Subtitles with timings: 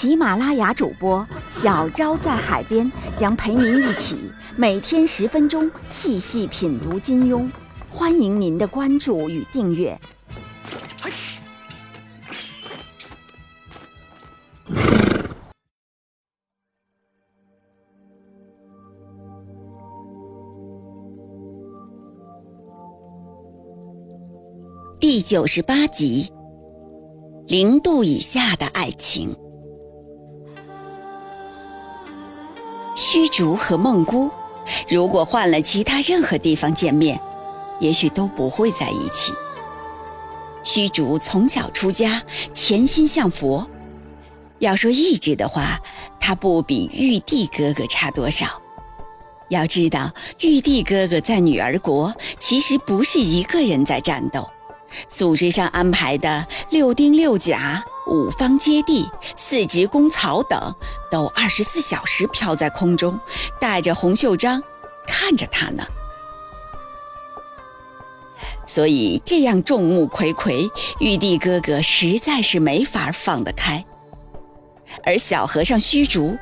[0.00, 4.16] 喜马拉雅主播小昭在海边将陪您一起
[4.56, 7.50] 每天十分钟细细品读金庸，
[7.90, 10.00] 欢迎您的关注与订阅。
[25.00, 26.32] 第九十八集：
[27.48, 29.36] 零度以下的爱情。
[32.98, 34.28] 虚竹和梦姑，
[34.88, 37.20] 如果换了其他任何地方见面，
[37.78, 39.32] 也许都不会在一起。
[40.64, 42.20] 虚竹从小出家，
[42.52, 43.64] 潜心向佛。
[44.58, 45.78] 要说意志的话，
[46.18, 48.60] 他不比玉帝哥哥差多少。
[49.48, 50.10] 要知道，
[50.40, 54.50] 玉帝哥哥在女儿国其实不是一个人在战斗。
[55.08, 60.74] 组织上安排的六丁六甲、五方接地、四职公曹等，
[61.10, 63.20] 都二十四小时飘在空中，
[63.60, 64.62] 带着红袖章，
[65.06, 65.84] 看着他呢。
[68.66, 70.70] 所以这样众目睽睽，
[71.00, 73.84] 玉帝哥哥实在是没法放得开。
[75.04, 76.36] 而小和尚虚竹，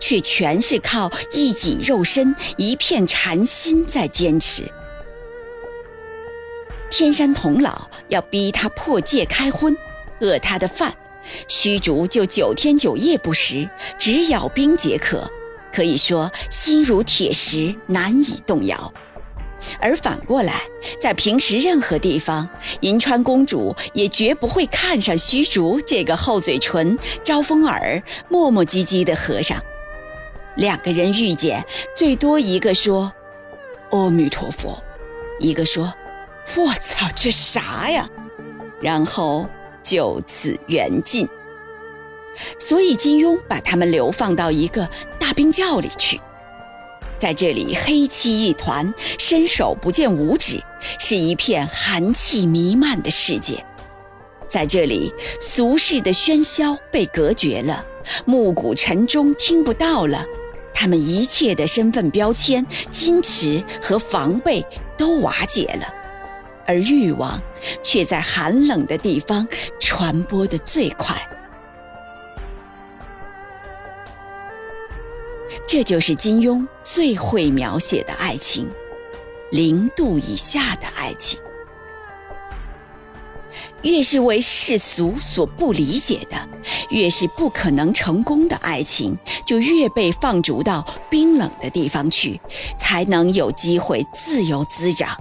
[0.00, 4.64] 却全是靠一己肉身、一片禅心在坚持。
[6.90, 7.72] 天山童姥
[8.08, 9.76] 要逼他破戒开荤，
[10.20, 10.94] 饿他的饭，
[11.48, 15.30] 虚竹就九天九夜不食，只咬冰解渴，
[15.72, 18.92] 可以说心如铁石，难以动摇。
[19.80, 20.62] 而反过来，
[21.00, 22.48] 在平时任何地方，
[22.80, 29.58] 银川公主也绝不会看上虚竹这个厚嘴唇、招风耳、磨磨唧唧的和尚。
[30.56, 31.64] 两个人遇见，
[31.96, 33.12] 最多一个说
[33.90, 34.82] “阿弥陀佛”，
[35.40, 35.94] 一个说。
[36.56, 38.06] 我操，这啥呀？
[38.78, 39.48] 然后
[39.84, 41.28] 就此缘尽。
[42.58, 44.90] 所以金庸把他们流放到一个
[45.20, 46.20] 大冰窖里去，
[47.16, 50.60] 在这里黑漆一团，伸手不见五指，
[50.98, 53.64] 是一片寒气弥漫的世界。
[54.48, 57.86] 在这里，俗世的喧嚣被隔绝了，
[58.24, 60.26] 暮鼓晨钟听不到了，
[60.74, 64.64] 他们一切的身份标签、矜持和防备
[64.96, 65.94] 都瓦解了。
[66.66, 67.42] 而欲望
[67.82, 69.46] 却在寒冷的地方
[69.96, 71.14] 传播的最快，
[75.68, 78.68] 这就是金庸最会描写的爱情——
[79.52, 81.38] 零度以下的爱情。
[83.82, 86.48] 越是为世俗所不理解的，
[86.90, 89.16] 越是不可能成功的爱情，
[89.46, 92.40] 就越被放逐到冰冷的地方去，
[92.80, 95.16] 才能有机会自由滋长。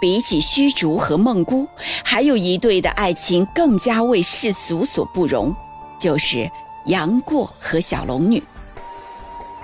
[0.00, 1.68] 比起虚竹和梦姑，
[2.02, 5.54] 还有一对的爱情更加为世俗所不容，
[5.98, 6.50] 就是
[6.86, 8.42] 杨过和小龙女。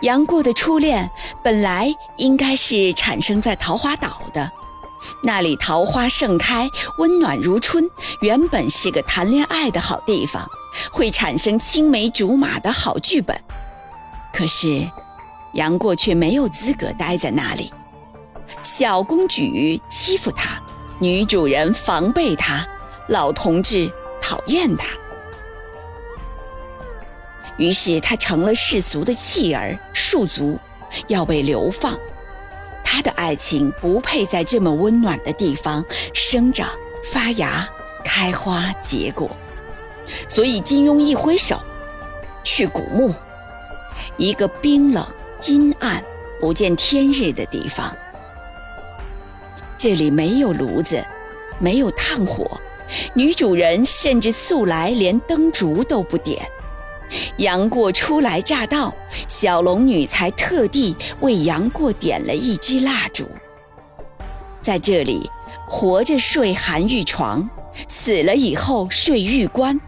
[0.02, 1.10] 杨过的初恋
[1.42, 4.52] 本来应该是产生在桃花岛的，
[5.22, 6.68] 那里桃花盛开，
[6.98, 7.88] 温暖如春，
[8.20, 10.46] 原本是个谈恋爱的好地方，
[10.92, 13.34] 会产生青梅竹马的好剧本。
[14.34, 14.86] 可是，
[15.54, 17.72] 杨过却没有资格待在那里。
[18.62, 20.60] 小公举欺负他，
[20.98, 22.66] 女主人防备他，
[23.08, 23.90] 老同志
[24.20, 24.86] 讨厌他，
[27.56, 30.58] 于是他成了世俗的弃儿、庶族，
[31.08, 31.96] 要被流放。
[32.82, 35.84] 他的爱情不配在这么温暖的地方
[36.14, 36.68] 生长、
[37.12, 37.68] 发芽、
[38.04, 39.36] 开花、结果，
[40.28, 41.60] 所以金庸一挥手，
[42.42, 43.12] 去古墓，
[44.16, 45.06] 一个冰冷、
[45.46, 46.02] 阴暗、
[46.40, 47.94] 不见天日的地方。
[49.76, 51.04] 这里没有炉子，
[51.58, 52.60] 没有炭火，
[53.14, 56.38] 女主人甚至素来连灯烛都不点。
[57.36, 58.92] 杨过初来乍到，
[59.28, 63.28] 小龙女才特地为杨过点了一支蜡烛。
[64.60, 65.30] 在这里，
[65.68, 67.48] 活着睡寒玉床，
[67.86, 69.80] 死了以后睡玉棺，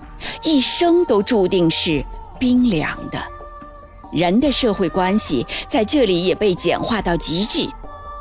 [0.44, 2.04] 一生都注定是
[2.38, 3.20] 冰凉的。
[4.12, 7.68] 人的社会关系在这里也被简化到极致，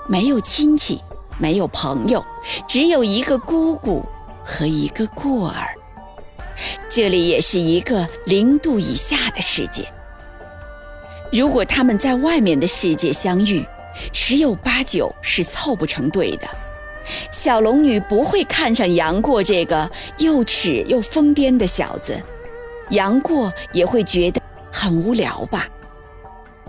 [0.08, 1.00] 没有亲戚。
[1.38, 2.24] 没有朋友，
[2.68, 4.04] 只有一个姑姑
[4.44, 5.76] 和一个过儿。
[6.90, 9.84] 这里也是一个零度以下的世界。
[11.32, 13.64] 如果他们在外面的世界相遇，
[14.14, 16.48] 十有八九是凑不成对的。
[17.32, 22.22] 小龙女不会看上杨过这个又耻又疯癫的小子，
[22.90, 24.42] 杨过也会觉得
[24.72, 25.68] 很无聊吧。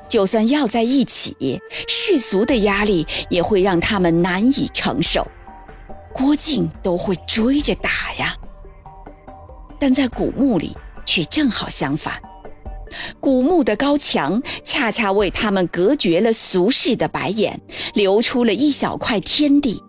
[0.09, 5.27] 就算要在一起，世俗的压力也会让他们难以承受，
[6.13, 8.35] 郭靖都会追着打呀。
[9.79, 12.21] 但在古墓里却正好相反。
[13.21, 17.61] 古墓的高墙恰恰为他们隔绝了俗世的白眼，
[17.93, 19.83] 留出了一小块天地。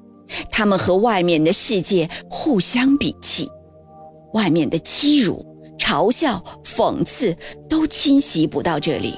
[0.52, 3.50] 他们和外面的世界互相比气，
[4.34, 5.46] 外面的欺辱、
[5.80, 7.36] 嘲笑、讽刺
[7.70, 9.18] 都侵袭不到这里。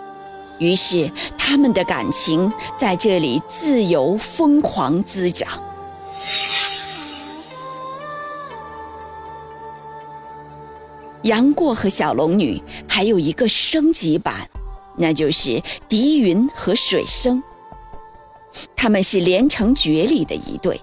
[0.62, 5.60] 于是，他们的感情在这里自由疯狂滋长。
[11.24, 14.48] 杨过和小龙女还有一个升级版，
[14.96, 15.60] 那就是
[15.90, 17.42] 狄云和水生。
[18.76, 20.80] 他们是连城诀里的一对，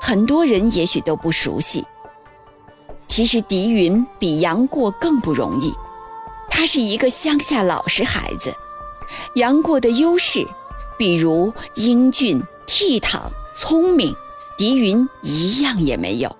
[0.00, 1.84] 很多人也许都不熟悉。
[3.08, 5.72] 其实狄云比杨过更不容易，
[6.48, 8.54] 他是一个乡下老实孩子。
[9.34, 10.46] 杨过的优势，
[10.98, 13.20] 比如英俊、倜傥、
[13.54, 14.14] 聪明，
[14.56, 16.36] 狄云一样也没有。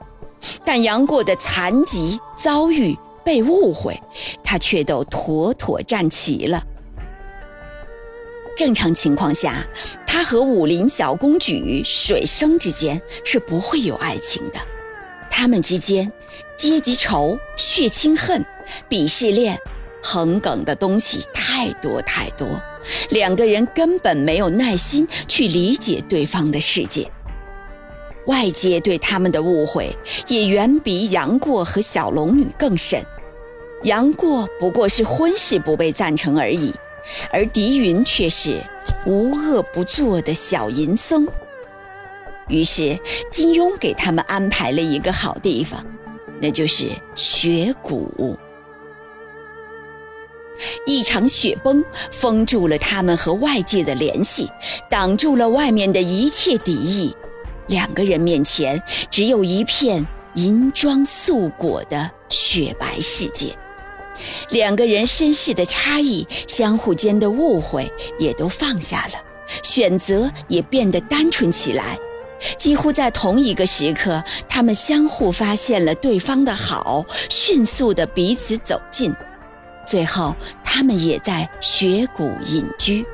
[0.64, 2.96] 但杨过的残疾遭遇。
[3.24, 4.02] 被误会，
[4.42, 6.60] 他却都妥妥站齐了。
[8.56, 9.64] 正常情况下，
[10.04, 14.58] 他和武林小公举水生之间是不会有爱情的。
[15.30, 16.12] 他们之间，
[16.58, 18.44] 阶级仇、血亲恨、
[18.90, 19.56] 鄙视链、
[20.02, 21.25] 横梗的东西
[21.62, 22.61] 太多太多，
[23.11, 27.09] 两个人根本没有耐心去理解对方的世界。
[28.26, 33.00] 外界对他们的误会，也远比杨过和小龙女更甚。
[33.85, 36.75] 杨过不过是婚事不被赞成而已，
[37.31, 38.56] 而狄云却是
[39.06, 41.29] 无恶不作的小淫僧。
[42.49, 42.99] 于是
[43.31, 45.87] 金庸给他们安排了一个好地方，
[46.41, 48.37] 那就是雪谷。
[50.87, 54.49] 一场雪崩封住了他们和外界的联系，
[54.90, 57.14] 挡住了外面的一切敌意。
[57.69, 63.56] 两个人面前只有一片银装素裹的雪白世界。
[64.50, 69.14] 两个人身世的差异，相互间的误会也都放下了，
[69.62, 71.99] 选择也变得单纯起来。
[72.58, 79.14] 几乎在同一个时刻，他们相互发现了对方的好，迅速的彼此走近，
[79.92, 80.34] 最后
[80.64, 83.04] 他们也在雪谷隐居。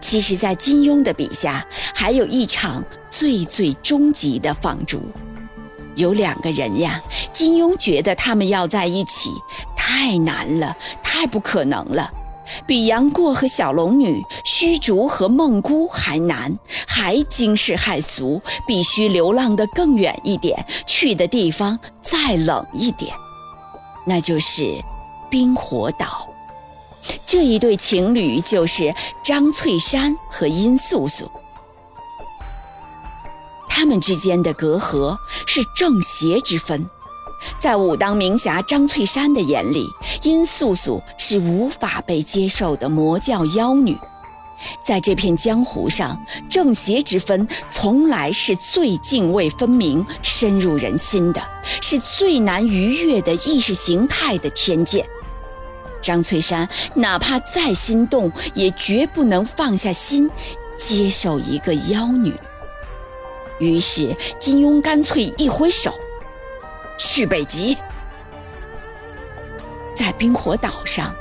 [0.00, 5.02] 其实，在金庸的笔下，还有一场最最终极的放逐。
[5.96, 7.02] 有两个人呀，
[7.32, 9.30] 金庸觉得他们要在一起
[9.76, 12.08] 太难了，太不可能了，
[12.66, 23.14] 比杨过和小龙女、虚竹和孟姑还难，还惊世骇俗，必须流浪的更远一点，去的地方再冷一点，
[24.06, 24.62] 那就是
[25.30, 26.28] 冰火岛。
[27.24, 28.94] 这一对情侣就是
[29.24, 31.30] 张翠山和殷素素。
[33.68, 35.16] 他们之间的隔阂
[35.46, 36.90] 是正邪之分，
[37.58, 39.84] 在武当名侠张翠山的眼里，
[40.22, 43.96] 殷素素是无法被接受的魔教妖女。
[44.84, 51.42] 在这片江湖上，正邪之分从来是最泾渭分明、深入人心的，
[51.80, 55.02] 是最难逾越的意识形态的天堑。
[56.02, 60.30] 张翠山哪怕再心动，也绝不能放下心，
[60.76, 62.34] 接受一个妖女。
[63.58, 65.94] 于是，金庸干脆一挥手，
[67.02, 67.76] 去北极。
[69.96, 71.14] 在冰火岛上，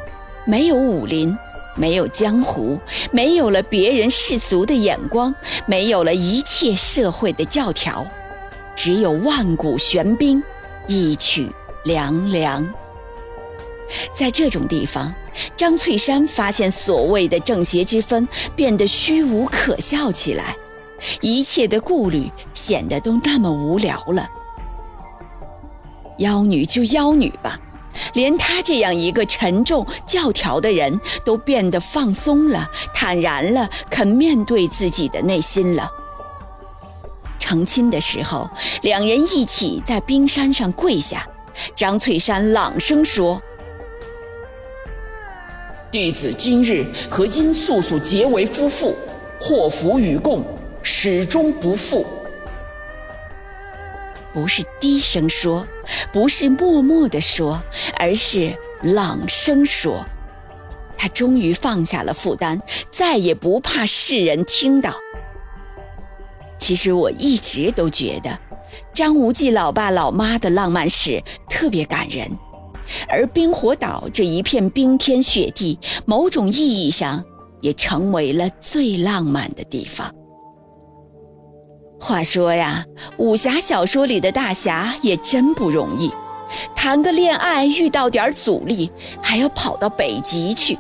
[0.46, 1.36] 没有武林，
[1.76, 2.78] 没有江湖，
[3.12, 5.34] 没有了别人世俗的眼光，
[5.66, 8.06] 没有了一切社会的教条，
[8.76, 10.44] 只有万古玄冰，
[10.88, 11.50] 一曲
[11.86, 12.68] 凉凉。
[14.14, 15.14] 在这种地方，
[15.58, 20.56] 张翠山发现所谓的正邪之分变得虚无可笑起来。
[21.22, 24.30] 一切的顾虑显得都那么无聊了。
[26.20, 27.60] 妖女就妖女吧，
[28.14, 35.92] 连他这样一个沉重教条的人都变得放松了、坦然了，肯面对自己的内心了。
[37.38, 38.50] 成亲的时候，
[38.84, 41.28] 两人一起在冰山上跪下，
[41.76, 43.42] 张翠山朗声说
[45.90, 48.96] ：“弟子今日和殷素素结为夫妇，
[49.40, 50.44] 祸福与共。”
[50.82, 52.06] 始终不负。
[54.34, 55.68] 不是低声说，
[56.12, 57.62] 不是默默地说，
[57.98, 60.06] 而是朗声说。
[60.98, 64.94] 他终于放下了负担，再也不怕世人听到。
[66.60, 68.38] 其实我一直都觉得，
[68.94, 72.30] 张无忌老爸老妈的浪漫史特别感人，
[73.08, 77.24] 而冰火岛这一片冰天雪地，某种意义上
[77.62, 80.14] 也成为了最浪漫的地方。
[82.00, 82.86] 话说呀，
[83.18, 86.12] 武侠小说里的大侠也真不容易，
[86.76, 88.90] 谈个恋爱遇到点阻力，
[89.22, 90.80] 还要跑到北极去。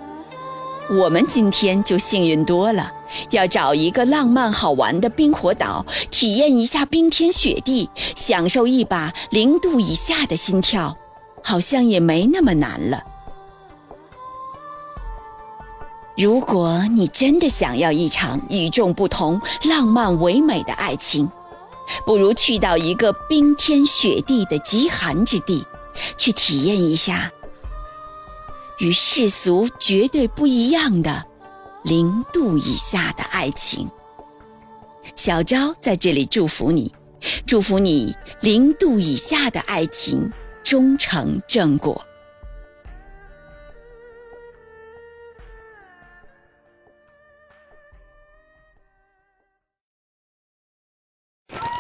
[0.90, 2.92] 我们今天就幸运多了，
[3.32, 10.98] 要找一个浪漫好玩的冰火岛，体验一下冰天雪地，享受一把零度以下的心跳，
[11.44, 13.04] 好像也没那么难了。
[16.20, 21.32] 如果你真的想要一场与众不同、浪漫唯美的爱情，
[22.06, 25.66] 不如去到一个冰天雪地的极寒之地，
[26.18, 27.32] 去体验一下
[28.80, 31.24] 与世俗绝对不一样的
[31.84, 33.90] 零度以下的爱情。
[35.16, 36.94] 小昭在这里祝福你，
[37.48, 40.30] 祝福你零度以下的爱情
[40.66, 42.06] 终成正果。